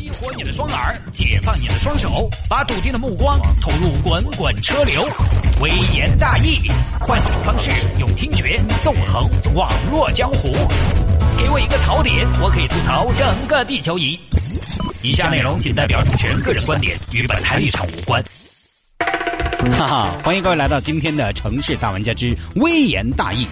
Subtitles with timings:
[0.00, 5.06] 激活你的双耳，解放你的双手，把笃定的目光投入滚滚车流。
[5.60, 10.52] 微言大义，换种方式，用听觉纵横网络江湖。
[11.36, 14.18] 给我一个槽点，我可以吐槽整个地球仪。
[15.02, 18.24] 以下内容仅代表主持人个人观点，与本台立场无关。
[19.70, 23.46] 哈哈，欢迎各位来到今天的城市大玩家之微言大义。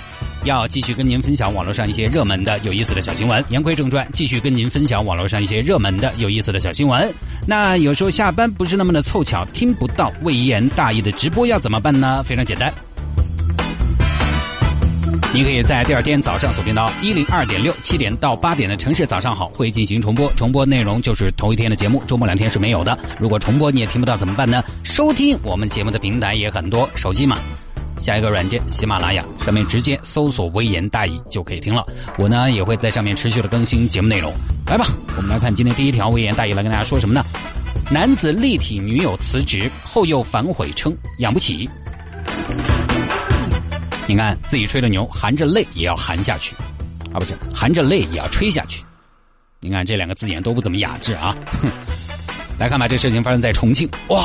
[0.49, 3.45] 要继续跟您分享网络上一些热门的、有意思的小新闻。
[3.51, 7.15] 言归正传，继续跟您分享网络上一些热门的、有意思的小新闻。
[7.47, 12.23] 那有时候下班不是那么的凑巧，听不到微言大义的直播要怎么办呢？
[12.25, 12.73] 非常简单，
[15.35, 22.99] 你可以在第二天早上锁定到一零二点六七点到八点的城市早上好会进行重播，重播内容就是头一天的节目，周末两天是没有的。
[23.21, 24.65] 如果重播你也听不到怎么办呢？
[24.83, 27.37] 收听我们节目的平台也很多，手机嘛。
[28.01, 31.85] 下一个软件喜马拉雅上面直接搜索“微言大义”就可以听了。
[32.17, 34.33] 我呢也会在上面持续的更新节目内容。
[34.67, 37.25] 来吧，我们来看今天第一条“微言大义”来跟大家说什么呢？
[37.91, 41.69] 男子力挺女友辞职后又反悔称养不起。
[44.07, 46.55] 你看自己吹的牛，含着泪也要含下去，
[47.13, 48.83] 啊不是含着泪也要吹下去。
[49.61, 51.35] 你看这两个字眼都不怎么雅致啊。
[51.63, 51.71] 哼，
[52.59, 54.23] 来看吧，这事情发生在重庆，哇，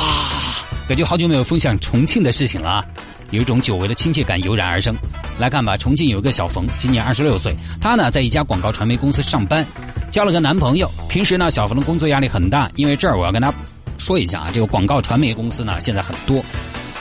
[0.86, 2.84] 感觉好久没有分享重庆的事情了啊。
[3.30, 4.94] 有一种久违的亲切感油然而生。
[5.38, 9.66] 来看吧，重庆有一个小冯，今年二十六岁，她呢在一家广告传媒公司上班，
[10.10, 10.90] 交了个男朋友。
[11.08, 13.52] 平时呢，小冯的工作压力很大，因为这儿我要跟他
[13.98, 16.44] 说一下啊，这个广告传媒公司呢现在很多，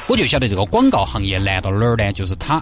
[0.08, 2.12] 我就晓得这个广告行业难到哪儿呢？
[2.12, 2.60] 就是它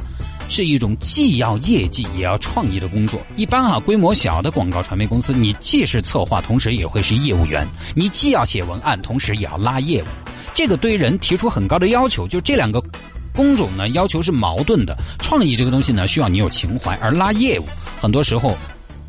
[0.49, 3.21] 是一种既要业绩也要创意的工作。
[3.37, 10.05] 一般哈，规模小的广告传媒公司，你既是策划，同时也会是业务员，你既要写文案，同时也要拉业务，
[10.53, 12.27] 这个对人提出很高的要求。
[12.27, 12.83] 就这两个。
[13.33, 17.65] 工种呢要求是矛盾的，创意这个东西呢需要你有情怀，而拉业务
[17.99, 18.57] 很多时候，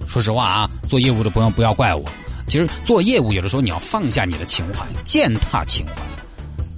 [0.07, 2.05] 说实话啊，做业务的朋友不要怪我，
[2.47, 6.03] 其实做业务有的时候你要放下你的情怀，践踏情怀，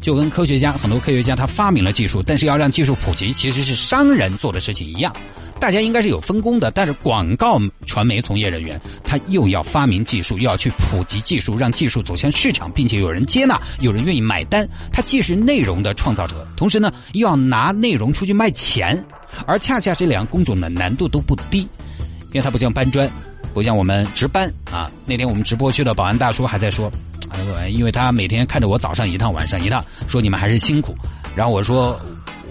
[0.01, 5.13] 就跟科学家很多科学家他发明了技术，但是要让技术普及，其实是商人做的事情一样。
[5.61, 14.69] 大家应该是有分工的，但是广告传媒从业人员，他又要发明技术，又要去普及技术，让技术走向市场，并且有人接纳，有人愿意买单。
[14.93, 19.03] 他既是内容的创造者，同时呢，又要拿内容出去卖钱。
[19.47, 21.61] 而恰恰这两个工种的难度都不低，
[22.31, 23.11] 因为它不像搬砖，
[23.53, 24.91] 不像我们值班啊。
[25.07, 26.91] 那天我们直播区的保安大叔还在说，
[27.71, 30.95] 因为他每天看着我早上一趟，晚上一趟，说你们还是辛苦。
[31.35, 32.01] 然后我说，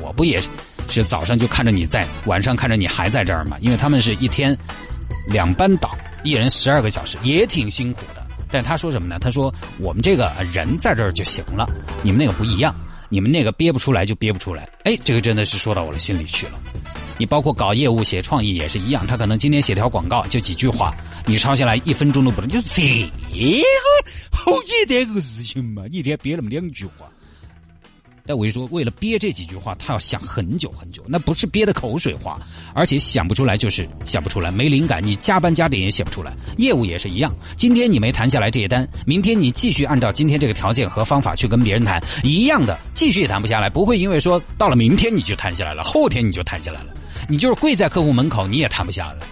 [0.02, 0.42] 我不也
[0.90, 1.04] 是。
[1.04, 3.58] 早上就看着你在，晚上看着你还在这儿嘛？
[3.62, 4.58] 因为他们是一天
[5.28, 8.26] 两班倒，一人十二个小时，也挺辛苦的。
[8.50, 9.18] 但他说什么呢？
[9.20, 11.68] 他说我们这个人在这儿就行了，
[12.04, 12.76] 你们那个不一样，
[13.10, 14.68] 你们那个憋不出来就憋不出来。
[14.84, 16.54] 哎，这个真的是说到我的心里去了。
[17.18, 20.96] 你包括搞业务、写创意也是一样，他可能今天写条广告就几句话，
[21.26, 23.08] 你抄下来一分钟都不能，就这
[24.32, 27.08] 好简单个事情嘛，你一天憋那么两句话。
[28.26, 32.40] 但我一说，为了憋这几句话，他要想很久很久，那不是憋的口水话，
[32.74, 36.34] 而且想不出来就是想不出来，没灵感，你加班加点也写不出来。
[36.58, 46.94] 业务也是一样，今天你没谈下来这一单，明天你继续按照今天这个条件和方法去跟别人谈，一样的，继续也谈不下来，不会因为说到了明天你就谈下来了，后天你就谈下来了，
[47.28, 49.28] 你就是跪在客户门口你也谈不下来，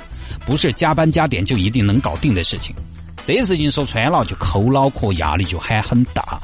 [0.46, 2.76] 不是加班加点就一定能搞定的事情。
[3.26, 6.42] 这事情说穿了就抠脑壳，压力就还很大。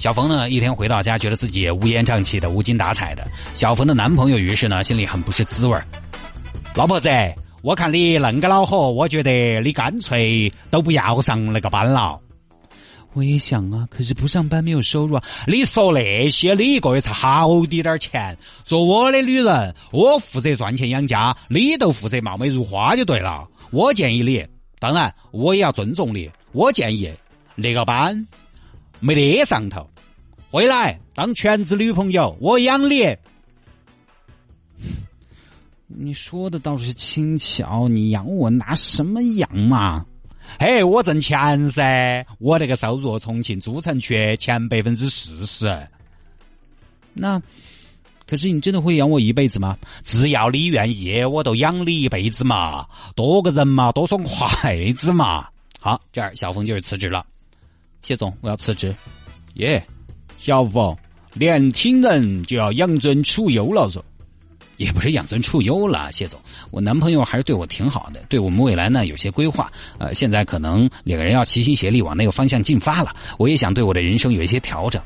[0.00, 3.28] 小冯呢，一天回到家，觉得自己也乌烟瘴气的、无精打采的。
[3.52, 5.78] 小冯的男朋友于是呢，心里很不是滋味
[6.74, 7.10] 老婆子，
[7.60, 12.18] 我看你恁个恼火，我觉得你干脆都不要上那个班了。
[13.12, 15.22] 我也想啊，可是不上班没有收入啊。
[15.46, 18.38] 你说那些，你一个月才好滴点钱。
[18.64, 23.46] 做我的女人，我负责赚钱养家，你都负责貌美如花就对了。
[23.70, 24.46] 我建议你，
[24.78, 26.30] 当然我也要尊重你。
[26.52, 27.12] 我建议
[27.54, 28.26] 那个班。
[29.00, 29.88] 没得上头，
[30.50, 33.16] 回来当全职女朋友，我养你。
[35.86, 40.06] 你说的倒是轻巧，你养我拿什么养嘛？
[40.58, 45.88] 嘿，我挣钱噻，我那个收入重庆主城区前百分之四十。
[47.12, 47.40] 那
[48.26, 49.76] 可是你真的会养我一辈子吗？
[50.04, 52.86] 只要你愿意，我都养你一辈子嘛。
[53.16, 55.48] 多个人嘛，多双筷子嘛。
[55.80, 57.26] 好，这儿小峰就是辞职了。
[58.02, 58.94] 谢总，我要辞职。
[59.54, 59.84] 耶，
[60.38, 60.96] 小吴，
[61.34, 64.04] 年轻人就要养尊处优了，说，
[64.76, 66.10] 也不是养尊处优了。
[66.10, 69.70] 谢总，我男朋友还是对我挺好的，对我们未来呢有些规划。
[69.98, 73.14] 呃，现在可能两个人要齐心协力往那个方向进发了。
[73.38, 75.00] 我也想对我的人生有一些调整。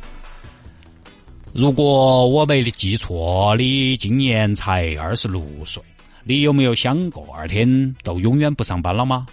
[1.53, 5.83] 如果我没记错，你今年才二十六岁，
[6.25, 9.27] 你有没有想过二天都永远不上班了吗？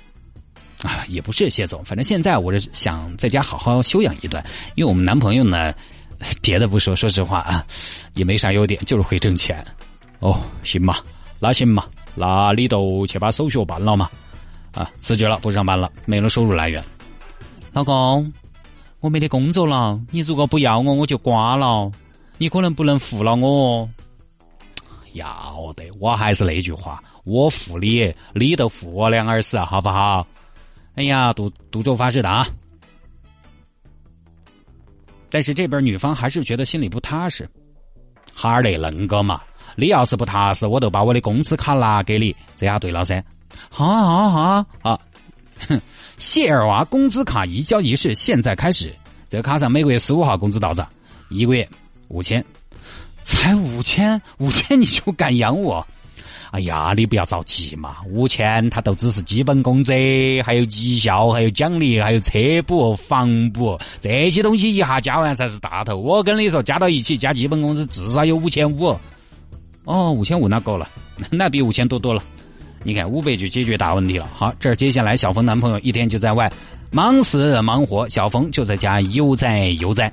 [0.83, 4.43] 啊，也不是谢总，反正现在我是想在家好好休养一段，
[4.75, 5.73] 因为我们男朋友呢，
[6.41, 7.65] 别的不说，说实话啊，
[8.15, 9.63] 也没啥优点，就是会挣钱。
[10.19, 10.97] 哦，行嘛，
[11.39, 11.85] 那行嘛，
[12.15, 14.09] 那你都去把手续办了嘛？
[14.73, 16.83] 啊，辞职了，不上班了，没了收入来源。
[17.73, 18.31] 老公，
[18.99, 21.91] 我没得工作了，你如果不要我，我就挂了。
[22.37, 23.87] 你可能不能负了我。
[25.13, 30.25] 要得，我还是那句话，我负你，你都负我两耳屎，好不好？
[30.95, 32.45] 哎呀，赌赌咒发誓的啊！
[35.29, 37.49] 但是这边女方还是觉得心里不踏实。
[38.33, 39.41] 哈得恁个嘛！
[39.77, 42.35] 你要是不踏实，我就把我的工资卡拿给你。
[42.57, 43.23] 这下对了噻。
[43.69, 44.99] 好，好，好，啊。
[45.67, 45.79] 哼，
[46.17, 48.93] 谢尔娃工资卡移交仪式现在开始。
[49.29, 50.87] 这卡上每个月十五号工资到账，
[51.29, 51.67] 一个月
[52.09, 52.43] 五千。
[53.23, 55.85] 才五千，五千你就敢养我？
[56.51, 59.93] 哎呀，你不要着急嘛，五千它都只是基本工资，
[60.43, 65.95] 还有绩效，还有奖励，还有车补、房补这些东西一下加完才是大头。
[65.95, 68.93] 我跟你说，加到一起加基本工资至少有五千五。
[69.85, 70.89] 哦，五千五那够了，
[71.31, 72.21] 那比五千多多了。
[72.83, 74.29] 你看五百就解决大问题了。
[74.33, 76.51] 好，这接下来小峰男朋友一天就在外
[76.91, 80.11] 忙死忙活，小峰就在家悠哉悠哉。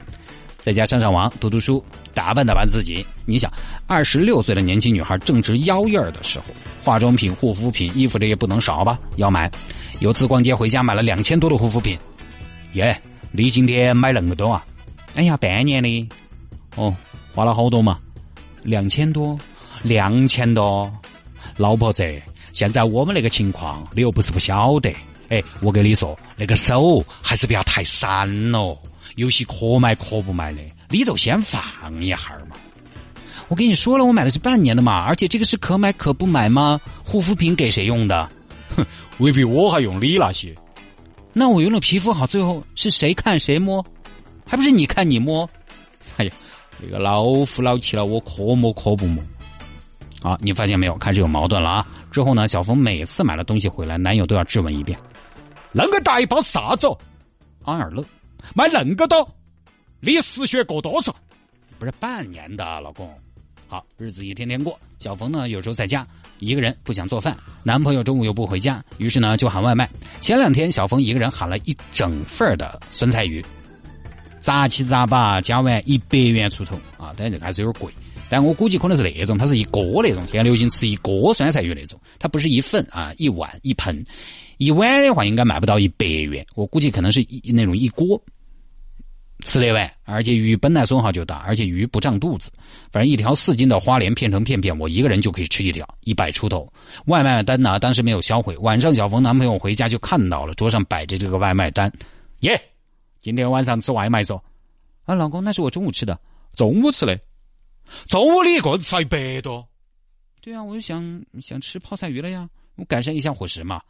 [0.58, 1.82] 在家上上网、读读书、
[2.12, 3.06] 打扮打扮自己。
[3.24, 3.50] 你想，
[3.86, 6.46] 二十六岁的年轻女孩正值妖艳的时候，
[6.82, 8.98] 化妆品、护肤品、衣服这些不能少吧？
[9.16, 9.50] 要买。
[10.00, 11.96] 有次逛街回家买了两千多的护肤品。
[12.74, 13.00] 耶，
[13.30, 14.64] 你今天买那么多啊？
[15.14, 16.08] 哎呀，半年的。
[16.74, 16.94] 哦，
[17.34, 17.98] 花了好多嘛？
[18.62, 19.38] 两千多，
[19.82, 20.92] 两千多。
[21.56, 22.04] 老婆子，
[22.52, 24.92] 现在我们那个情况，你又不是不晓得。
[25.28, 28.78] 哎，我跟你说，那个手还是不要太散喽。
[29.16, 31.62] 有些可买可不买的，你都先放
[32.00, 32.56] 一哈儿嘛。
[33.48, 36.80] 我跟你说了，我买的是半年的嘛，而且这个是可买可不买吗？
[37.04, 38.28] 护肤品给谁用的？
[38.76, 38.84] 哼，
[39.18, 40.54] 未必我还用你那些。
[41.32, 43.84] 那我用了皮肤好，最后是谁看谁摸？
[44.46, 45.48] 还不是你看你摸？
[46.16, 46.32] 哎呀，
[46.80, 49.22] 那个老夫老妻了，我可摸可不摸。
[50.20, 50.96] 好，你发现没有？
[50.96, 51.86] 开始有矛盾了啊！
[52.10, 54.98] 之后呢，小峰每次买了东西回来，男友都要质问一遍
[55.72, 56.86] ：“那个大一包啥子？”
[57.64, 58.04] 安尔乐。
[58.54, 59.28] 买恁个多，
[60.00, 61.14] 你失血过多少？
[61.78, 63.12] 不是半年的老公。
[63.66, 64.78] 好，日子一天天过。
[64.98, 66.06] 小冯呢，有时候在家
[66.38, 69.88] 一个人不想做饭，男朋友中午又不回家，于是呢就喊外卖。
[70.20, 73.44] 前两天小冯一个人喊了一整份的酸菜鱼，
[74.40, 77.92] 杂七杂八加完一百元出头啊，但这个还是有点贵。
[78.28, 84.04] 但我估计可能是那种，它是一锅那种，现在流行吃一锅酸菜鱼那种，它不是一份啊，一碗一盆，
[84.58, 88.20] 一碗的话应该卖不到一百元，我估计可能是一那种一锅。
[89.44, 92.50] 吃得完，而且鱼本来损耗就大，而且鱼不胀肚子。
[92.90, 96.70] 反正一条四斤的花鲢片成片片，我一个人就可以吃一条，一百出头。
[97.06, 98.56] 外卖单呢，当时没有销毁。
[98.56, 101.90] 晚上小冯男朋友回家就看到了，桌上摆着这个外卖单。
[102.40, 102.60] 耶，
[103.22, 104.40] 今天晚上吃外卖嗦？
[105.04, 106.18] 啊，老公，那是我中午吃的，
[106.56, 107.16] 中午吃的。
[108.06, 109.68] 中午你一个人吃一百多？
[110.40, 113.80] 对啊，我就想想吃泡菜鱼了呀，我改善一下伙食嘛。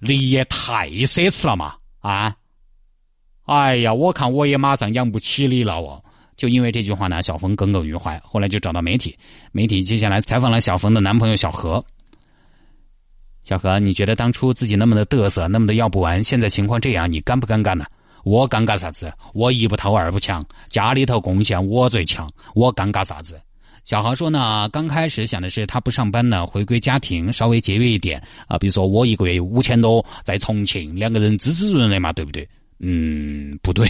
[0.00, 2.36] 你也太奢侈了嘛，啊？
[3.44, 6.02] 哎呀，我看我也马上养不起你了哦！
[6.36, 8.20] 就因为这句话呢，小峰耿耿于怀。
[8.24, 9.18] 后来就找到媒体，
[9.52, 11.84] 媒体接下来采访了小峰的男朋友小何。
[13.44, 17.84] 小何，你觉得当初自己那么的嘚瑟，那么的要不完，现在情况这样，你尴不尴尬呢？
[18.24, 19.12] 我尴尬啥子？
[19.34, 23.40] 我一不偷二不抢，家里头贡献我最强，我尴尬啥子？
[23.86, 28.58] 小豪说呢，刚开始想的是他不上班呢，回归家庭，稍微节约一点啊。
[28.58, 32.48] 比如说我一个月五千多，在重庆，两个人滋滋润的嘛，对不对？
[32.80, 33.88] 嗯，不对，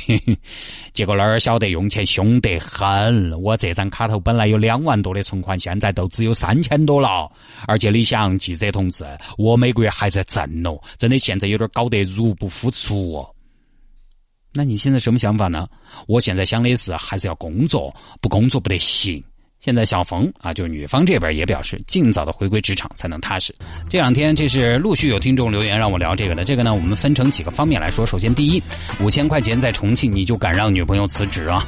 [0.92, 3.32] 结果哪儿晓得用钱凶得很。
[3.40, 7.32] 我这张卡头本来有两万多的存款，现在都只有三千多了。
[7.66, 9.02] 而且你想，记者同志，
[9.38, 13.34] 我每个月还在挣哦，真的现在有点搞得入不敷出哦。
[14.52, 15.66] 那你现在什么想法呢？
[16.06, 19.24] 我现在想的是，还是要工作，不工作不得行。
[19.58, 23.54] 现在小冯啊，就是女方这边也表示，尽早的回归职场才能踏实。
[23.88, 28.06] 这两天这是陆续有听众留言让我聊这个的，这个呢，我们分成几个方面来说。
[28.06, 28.62] 首先，第一，
[29.00, 31.66] 五千块钱在重庆你就敢让女朋友辞职啊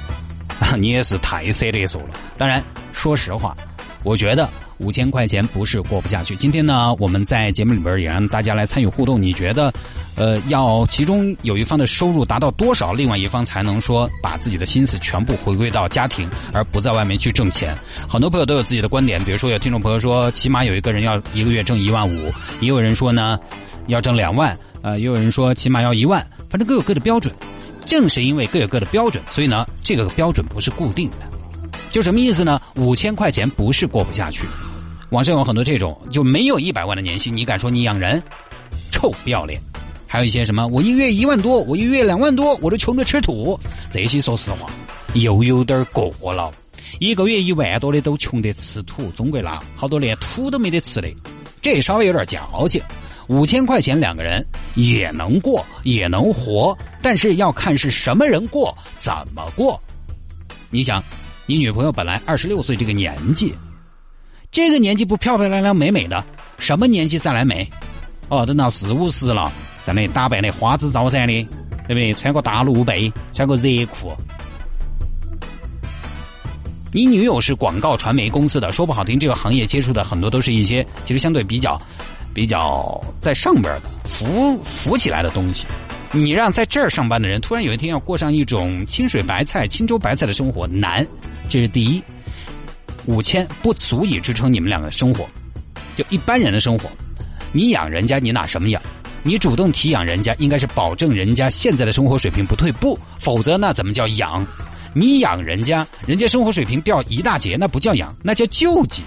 [0.78, 2.08] 你也是太舍得说了。
[2.36, 2.62] 当然，
[2.92, 3.56] 说实话，
[4.04, 4.48] 我觉得。
[4.80, 6.36] 五千块钱不是过不下去。
[6.36, 9.20] 今天呢，我们在节目里边也让大家来参与互动。
[9.20, 9.72] 你觉得，
[10.14, 17.76] 呃，要其中有一方的收入达到多少，另外一方才能说把自己的心思全部回归到家庭，而不在外面去挣钱？
[18.08, 23.36] 很多朋友都有自己的观点，比如说有听众朋友说，起码有一个人要一个月挣一万五，也有人说呢，
[23.88, 27.34] 要挣两万，呃，也有人说起码要一万，反正各有各的标准。
[27.88, 31.16] 正是因为各有各的标准，所以呢，这个标准不是固定的。
[31.90, 32.60] 就什么意思呢？
[32.76, 34.46] 五千块钱不是过不下去。
[35.08, 38.22] 网上有很多这种就没有一百万的年薪，你敢说你养人？
[38.90, 39.58] 臭不要脸！
[40.06, 43.58] 还有一些什么我一月一万多，我一月两万多，我都穷得吃土。
[43.90, 44.68] 这些说实话
[45.14, 46.52] 又有点过了。
[46.98, 51.08] 一个月一万多的都穷得吃土，中国那好多连土都没得吃的，
[51.62, 52.82] 这稍微有点矫情。
[53.28, 54.44] 五千块钱两个人
[54.74, 59.80] 也能过，也能活，但是要看是什么人过，怎么过。
[60.70, 61.02] 你想，
[61.46, 63.54] 你女朋友本来二十六岁这个年纪，
[64.50, 66.24] 这个年纪不漂漂亮亮美美的，
[66.58, 67.70] 什么年纪再来美？
[68.28, 69.52] 哦，等到四五十了，
[69.84, 71.32] 在那打扮的花枝招展的，
[71.86, 72.12] 对不对？
[72.14, 74.12] 穿个大露背，穿个热裤。
[76.90, 81.78] 你女友是广告传媒公司的，说不好听，这个行业接触的很多都是一些其实相对比较。
[82.38, 85.66] 比较在上边的浮浮起来的东西，
[86.12, 91.04] 你让在这儿上班的人突然有一天要过上一种清水白菜、清粥白菜的生活难，
[91.48, 92.00] 这是第一。
[93.06, 95.28] 五千不足以支撑你们两个生活，
[95.96, 96.88] 就一般人的生活，
[97.50, 98.80] 你养人家你拿什么养？
[99.24, 104.46] 你主动提养人家，应该是保证人家现在的生活水平不退步，否则那怎么叫养？
[104.94, 109.02] 你养人家，人家生活水平掉一大截，那不叫养，那叫救济。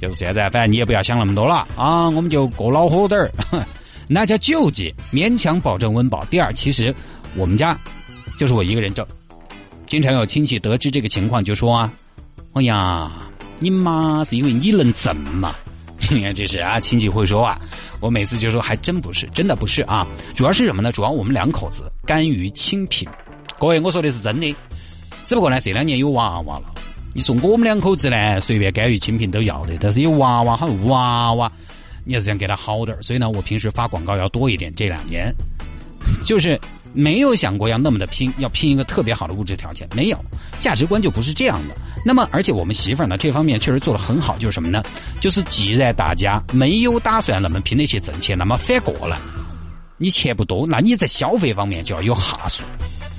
[0.00, 2.08] 就是现在，反正你也不要想那么多了啊！
[2.08, 3.30] 我们就过恼火点儿，
[4.06, 6.24] 那叫救济，勉强保证温饱。
[6.26, 6.94] 第二，其实
[7.34, 7.76] 我们家
[8.38, 9.06] 就是我一个人挣，
[9.86, 11.92] 经常有亲戚得知这个情况就说啊
[12.54, 13.10] ：“哎呀，
[13.58, 15.54] 你妈是因为你能挣嘛？”
[16.10, 17.60] 你看这是啊，亲戚会说啊。
[18.00, 20.06] 我每次就说还真不是，真的不是啊。
[20.34, 20.92] 主要是什么呢？
[20.92, 23.08] 主要我们两口子甘于清贫。
[23.58, 24.54] 各位，我说的是真的，
[25.26, 26.66] 只不过呢，这两年有娃娃了。
[27.14, 31.50] 你说我们两口子呢，随便甘于清贫都要的，但是有娃娃，还有娃娃，
[32.04, 34.72] 你还是想给他好点所以呢，我平时发广告要多一点。
[34.76, 35.34] 这两年，
[36.24, 36.60] 就是
[36.92, 40.18] 没有想过要那么的拼，要拼一个特别好的物质条件，没有，
[40.60, 41.74] 价值观就不是这样的。
[42.04, 44.82] 那么，而且我们媳妇儿呢，这方面确实做的很好，就是什么呢？
[45.20, 49.18] 就是既然大家没有打算那么拼的去挣钱，那么反过来，
[49.96, 52.62] 你钱不多，那你在消费方面就要有哈数。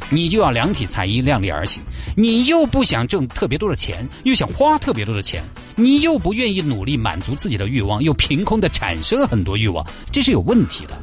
[0.09, 1.81] 你就要量体裁衣，量力而行。
[2.15, 5.43] 你又不想挣特别多的钱，又想花特别多的钱，
[5.75, 10.97] 你又不愿意努力满足自己的欲望，又凭空的产生很多欲望，这是有问题的。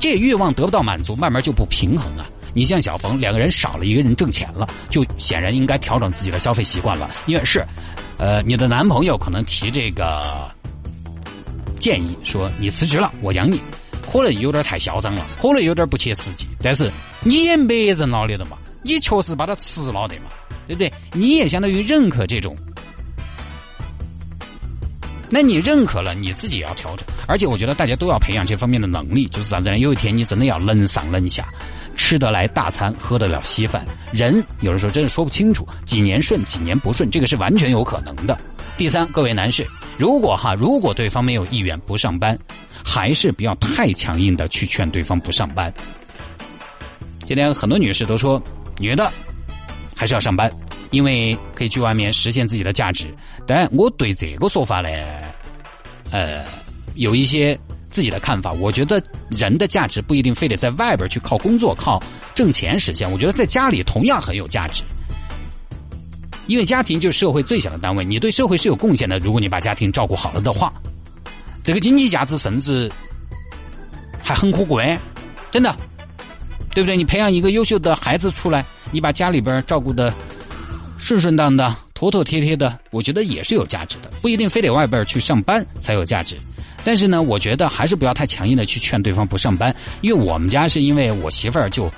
[0.00, 2.26] 这欲望得不到满足，慢慢就不平衡啊。
[2.54, 7.10] 你像小冯，两个人少了一个人挣钱了，就显然应该调整自己的消费习惯了。
[7.26, 7.64] 因为是，
[8.18, 10.50] 呃，你的男朋友可能提这个
[11.78, 13.60] 建议说，你辞职了，我养你。
[14.12, 16.90] 可能有点太嚣张了，可能有点不切实际，但是
[17.24, 20.30] 你也没人了的嘛，你确实把它吃了的嘛，
[20.66, 20.92] 对不对？
[21.12, 22.56] 你也相当于认可这种，
[25.30, 27.06] 那你认可了，你自己要调整。
[27.28, 29.70] 而且我觉得大家都要培养这方面的能力，就是啥子？
[29.78, 31.46] 有一天你真的要能上能下，
[31.96, 33.86] 吃得来大餐，喝得了稀饭。
[34.12, 38.36] 人有的时候真的说不清楚，几年顺，几年不顺，这个是完全有可能的。
[38.76, 39.64] 第三，各位男士，
[39.96, 42.36] 如果哈，如果对方没有意愿不上班。
[42.84, 45.72] 还是不要太强硬的去劝对方不上班。
[47.32, 48.38] 今天很多女士都说，
[48.78, 49.10] 女的
[49.96, 50.52] 还是要上班，
[50.90, 53.06] 因为可以去外面实现自己的价值。
[53.46, 54.90] 但我对这个说法呢，
[56.10, 56.44] 呃，
[56.94, 57.58] 有一些
[57.88, 58.52] 自己的看法。
[58.52, 61.98] 我觉得人的价值不一定非得在外边去靠工作、靠
[62.34, 63.10] 挣钱实现。
[63.10, 64.82] 我觉得在家里同样很有价值，
[66.46, 69.18] 因为家庭就是社会最小的单位，你对社会是有贡献的。
[69.20, 70.70] 如果你把家庭照顾好了的话。
[71.64, 72.92] 这个经济价值甚至
[74.22, 75.00] 还很可观，
[75.50, 75.74] 真的，
[76.74, 76.96] 对不对？
[76.96, 80.12] 你培养一个优秀的孩子出来，你把家里边照顾的
[80.98, 84.10] 顺顺当当、妥妥帖帖的，我觉得也是有价值的。
[84.20, 86.36] 不一定非得外边去上班才有价值，
[86.84, 89.74] 但是呢，我觉得还是不要太强硬的去劝对方不上班。
[90.00, 91.90] 因为我们家是因为我媳妇儿就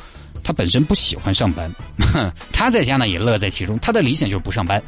[0.43, 1.71] 她本身不喜欢上班，
[2.53, 4.83] 她在家呢也乐在其中，她的理想就是不上班，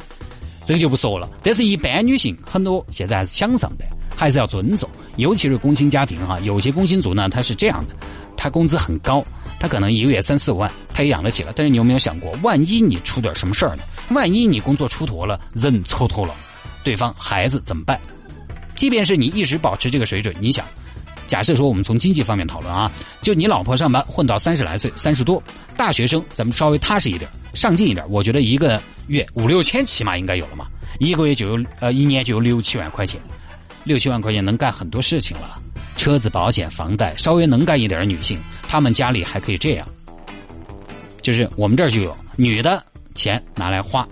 [0.65, 1.29] 这个就不说了。
[1.41, 3.87] 但是一般女性很多现在还是想上班。
[4.19, 6.39] 还是要尊重，尤其是工薪家庭哈。
[6.39, 7.93] 有些工薪族呢，他是这样的，
[8.35, 9.23] 他工资很高，
[9.59, 11.51] 他可能一个月三四五万，他也养得起了。
[11.55, 13.83] 但是你有没有想过，万一你出点什么事儿呢？
[14.09, 16.33] 万一你工作出坨了，人蹉跎了，
[16.83, 17.99] 对方孩子怎么办？
[18.75, 20.65] 即便是你一直保持这个水准，你想，
[21.25, 25.41] 假设说我们从经济方面讨论啊，就你老婆上班混到三十来岁，三十多，
[25.75, 30.67] 大学生咱们稍微踏实一点，上进一点，我觉得一个月五六千起码应该有了嘛，
[30.99, 33.19] 一个月就有呃一年就有六七万块钱。
[33.83, 35.57] 六七万块钱能干很多事情了，
[35.97, 38.39] 车子、保险、房贷，稍微能干一点的女性，
[38.69, 39.85] 她们家里还可以这样，
[41.21, 42.81] 就是我们这儿就有女的
[43.15, 44.07] 钱拿来花，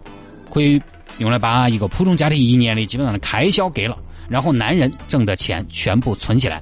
[0.51, 0.81] 可以
[1.19, 6.61] 用来把一个普通家庭一年里基本上的开销给了，然后男人挣的钱全部存起来，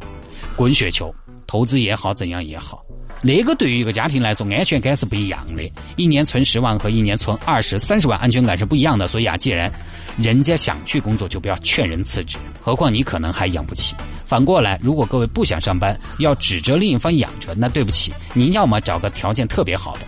[0.55, 1.13] 滚雪球，
[1.53, 2.83] 投资也好，怎样也好，
[3.21, 5.61] 那个对于一个家庭来说，安全感是不一样的。
[5.97, 9.05] 一年存十万和一年存二十三十万，安全感是不一样的。
[9.05, 9.71] 所以啊，既然
[10.17, 12.39] 人家想去工作，就不要劝人辞职。
[12.59, 13.95] 何况你可能还养不起。
[14.25, 20.01] 反过来，如果各位不想上班，要指着另一方养着，那对不起，您要么找个条件特别好的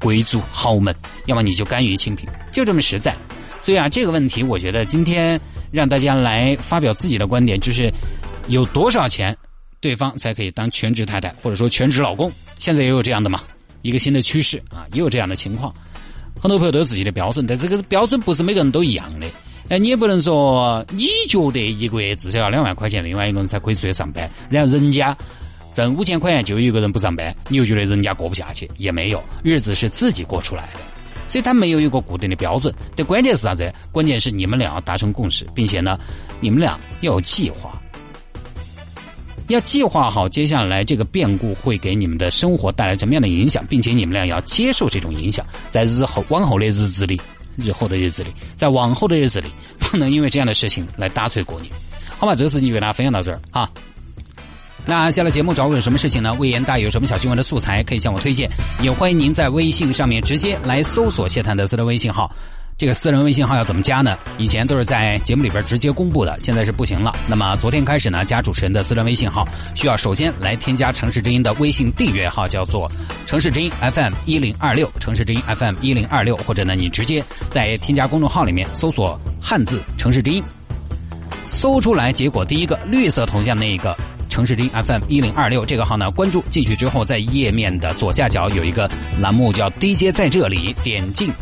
[0.00, 0.92] 贵族豪门，
[1.26, 3.14] 要么你就甘于清贫，就这么实在。
[3.60, 5.40] 所以啊，这个问题，我觉得今天
[5.70, 7.88] 让大家来发表自己的观点，就是
[8.48, 9.32] 有多少钱。
[9.80, 12.30] 对方才可以当全职太太，或者说全职老公。
[12.58, 13.42] 现在也有这样的嘛，
[13.82, 15.72] 一个新的趋势啊，也有这样的情况。
[16.40, 19.26] 很多朋友都有自己的标准，但这个标准不是每个人都一样的。
[19.68, 25.16] 哎，你也不能说你觉得一个月至少要两万块钱，另外一个人才可以出去上班，然后人家
[25.74, 28.70] 挣五千块钱就有一个人不上班，你又觉得人家过不下去？
[28.78, 30.80] 也没有，日子是自己过出来的，
[31.26, 32.74] 所以他没有一个固定的标准。
[32.96, 33.72] 但关键是啥子？
[33.92, 35.98] 关键是你们俩要达成共识，并且呢，
[36.40, 37.80] 你们俩要有计划。
[39.48, 47.20] 要计划好接下来这个变故会给你们的生活带来什么样的影响，并且你们俩要接受这种影响，在日后往后的日子里，
[47.56, 51.72] 日后的日子里，在往后的日子里，不能因为这样的事情来打碎过年。
[52.18, 53.68] 好吧，这个事情就给大家分享到这儿啊。
[54.86, 56.32] 那下了节目找我有什么事情呢？
[56.34, 58.50] 魏延大有什么小新闻的素材可以向我推荐，
[58.80, 62.30] 也欢迎您在微信上面直接来搜索谢探德斯的微信号。
[62.78, 64.16] 这个私人微信号要怎么加呢？
[64.38, 67.12] 以前都是在节目里边直接公布的，现在是不行了。
[67.26, 69.44] 那么昨天开始呢，加主持人的私人微信号，
[69.74, 72.88] 需要首先来添加城市之音的微信订阅号，叫做
[73.26, 77.20] 城市之音 FM 一零二六，城市之音 FM 一零二六，或者呢，你直接
[77.50, 80.40] 在添加公众号里面搜索汉字城市之音，
[81.48, 83.92] 搜出来结果第一个绿色头像那一个
[84.28, 88.88] 城市之音 FM 一零二六这个号呢，关注进去之后，在页面的左下角有一个
[89.20, 91.32] 栏目叫 DJ 在这里，点进。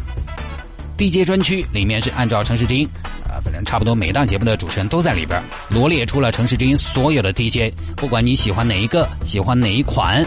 [0.97, 2.89] DJ 专区里面是按照城市之音，
[3.29, 10.25] 啊，反正差不多每档节目的主持人都在里边罗列出了城市之音所有的 DJ，不管你喜欢哪一个，喜欢哪一款，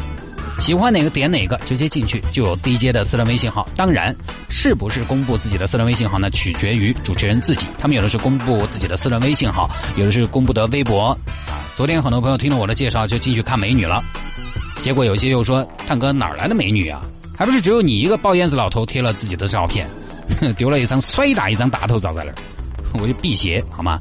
[0.59, 3.67] 喜欢哪个点哪个，直接进去就有 DJ 的私人微信号。
[3.75, 4.15] 当然，
[4.47, 6.29] 是不是公布自己的私人微信号呢？
[6.29, 7.65] 取决于主持人自己。
[7.79, 11.17] 他们有的是公布自己的私人微信号，有的是公布的微博。
[11.47, 14.03] 啊，昨天很多朋友听了我的介绍就进去看美女了，
[14.83, 17.01] 结果有些又说：“探哥哪来的美女啊？
[17.35, 19.89] 还不是只有你一个抱燕子老头贴了自己的照片。”
[20.57, 22.35] 丢了一张摔打一张大头照在那儿，
[23.01, 23.99] 我就辟邪好吗？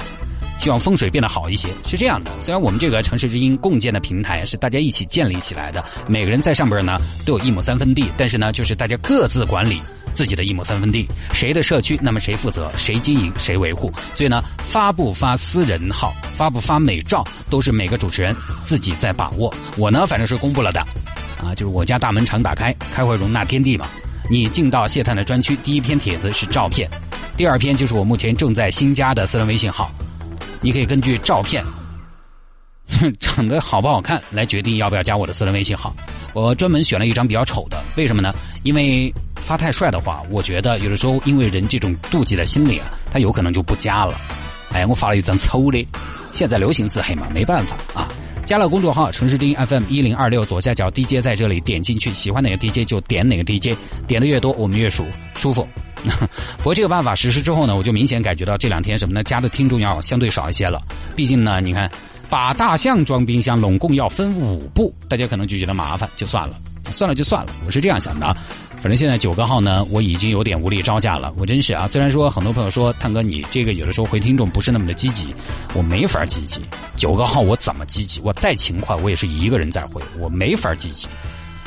[0.58, 1.68] 希望风水变得好一些。
[1.86, 9.80] 是这样的，虽然我们这个城市之音共建的平台是大家一起建立起来的，每个人在上边呢都有一亩三分地，但是呢，就是大家各自管理
[10.14, 13.92] 自己的一亩三分地，谁的社区那么谁负责，谁经营谁维护。
[14.14, 19.54] 所以呢，发不发私人号，发不发美照，都是每个主持人自己在把握。
[19.76, 20.80] 我呢，反正是公布了的，
[21.40, 23.86] 啊，就是我家大门常打开，开会容纳天地嘛。
[24.30, 26.88] 你进到谢探的专区，第一篇帖子是照片，
[27.36, 29.90] 第二篇就是我目前正在新加的私人微信号。
[30.60, 31.64] 你可以根据照片
[33.20, 35.94] 长得好不好看来决定要不要加我的私人微信号。
[36.34, 38.34] 我专门选了一张比较丑的，为什么呢？
[38.64, 44.14] 因为发太帅的话，我觉得有的时候因为人这种妒忌的心理啊，他有可能就不加了。
[44.72, 45.86] 哎，我发了一张 丑的，
[46.32, 48.08] 现在流行自黑嘛，没办法啊。
[48.48, 55.68] 加了公众号“城市精英 FM 一零二六”，左下角 DJ 在这里，点进去，喜欢哪个 DJ 就点哪个 DJ，点的越多，我们越舒舒服。
[56.56, 60.80] 不过这个办法实施之后呢，我就明显感觉到这两天什么呢，加的听众要相对少一些了。
[61.14, 61.90] 毕竟呢，你看
[62.30, 66.58] 把大象装冰箱，拢共要分五步，大家可能就觉得麻烦，就算了。
[66.92, 68.36] 算了就算了，我是这样想的啊。
[68.80, 71.32] 反正现在九个号呢，我已经有点无力招架了。
[71.36, 75.34] 我真是啊，虽然说很多朋友说探哥你这个有的时候回听众不是那么的积极，
[75.74, 76.60] 我没法积极。
[76.94, 78.20] 九个号我怎么积极？
[78.20, 81.08] 我再勤快，我也是一个人在回，我没法积极。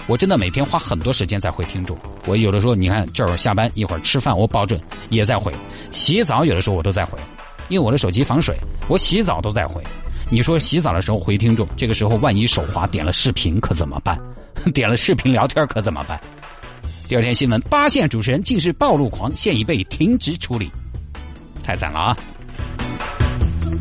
[0.08, 1.98] 我真的每天花很多时间在回听众。
[2.28, 4.80] 我有的时候你看这会儿下班一会儿吃饭，我保准
[5.10, 5.54] 也在回。
[5.92, 7.20] 洗澡有的时候我都在回，
[7.68, 8.58] 因为我的手机防水，
[8.88, 9.84] 我洗澡都在回。
[10.30, 14.18] 你说洗澡的时候回听众，这个时候万一手滑点了视频可怎么办？
[14.74, 16.20] 点了视频聊天可怎么办？
[17.08, 20.72] 第二天新闻，八线主持人竟是暴露狂，现已被停职处理，
[21.64, 22.18] 太惨了啊！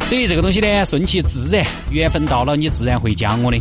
[0.09, 3.59] 所以这个东西呢，顺其自然，缘分到了，你自然会讲我的。